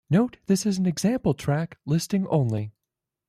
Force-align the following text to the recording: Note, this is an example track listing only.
Note, 0.09 0.37
this 0.47 0.65
is 0.65 0.79
an 0.79 0.87
example 0.87 1.35
track 1.35 1.77
listing 1.85 2.25
only. 2.29 2.71